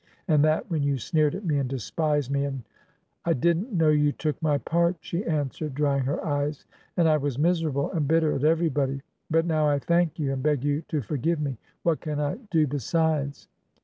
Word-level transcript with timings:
And 0.27 0.43
that 0.43 0.67
when 0.67 0.81
you 0.81 0.97
sneered 0.97 1.35
at 1.35 1.45
me 1.45 1.59
and 1.59 1.69
despised 1.69 2.31
me, 2.31 2.43
and 2.45 2.63
—''I 3.25 3.33
didn't 3.33 3.71
know 3.71 3.89
you 3.89 4.11
took 4.11 4.41
my 4.41 4.57
part,' 4.57 4.95
she 4.99 5.23
an 5.25 5.49
swered, 5.49 5.75
drying 5.75 6.05
her 6.05 6.25
eyes, 6.25 6.65
'and 6.97 7.07
I 7.07 7.17
was 7.17 7.37
miserable, 7.37 7.91
and 7.91 8.07
bitter 8.07 8.33
at 8.33 8.43
everybody; 8.43 9.03
but 9.29 9.45
now 9.45 9.69
I 9.69 9.77
thank 9.77 10.17
you, 10.17 10.33
and 10.33 10.43
b^ 10.43 10.63
you 10.63 10.81
to 10.87 11.01
for 11.01 11.17
give 11.17 11.39
me: 11.39 11.59
what 11.83 12.01
can 12.01 12.19
I 12.19 12.39
do 12.49 12.65
besides?' 12.65 13.47